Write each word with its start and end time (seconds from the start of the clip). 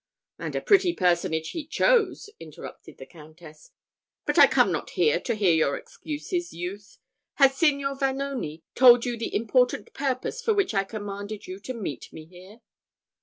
"And 0.39 0.55
a 0.55 0.61
pretty 0.61 0.93
personage 0.93 1.49
he 1.51 1.63
chose," 1.67 2.27
interrupted 2.39 2.97
the 2.97 3.05
Countess. 3.05 3.69
"But 4.25 4.39
I 4.39 4.47
come 4.47 4.71
not 4.71 4.89
here 4.97 5.19
to 5.19 5.35
hear 5.35 5.53
your 5.53 5.77
excuses, 5.77 6.51
youth. 6.51 6.97
Has 7.35 7.55
Signor 7.55 7.93
Vanoni 7.95 8.63
told 8.73 9.05
you 9.05 9.15
the 9.15 9.35
important 9.35 9.93
purpose 9.93 10.41
for 10.41 10.55
which 10.55 10.73
I 10.73 10.85
commanded 10.85 11.45
you 11.45 11.59
to 11.59 11.75
meet 11.75 12.11
me 12.11 12.25
here?" 12.25 12.61